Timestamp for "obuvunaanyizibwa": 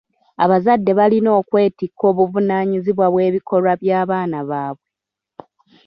2.11-3.05